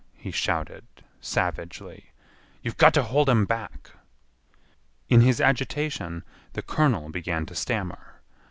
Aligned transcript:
he 0.15 0.31
shouted, 0.31 0.83
savagely; 1.19 2.09
"you've 2.63 2.75
got 2.79 2.91
to 2.91 3.03
hold 3.03 3.29
'em 3.29 3.45
back!" 3.45 3.91
In 5.09 5.21
his 5.21 5.39
agitation 5.39 6.23
the 6.53 6.63
colonel 6.63 7.09
began 7.11 7.45
to 7.45 7.53
stammer. 7.53 8.19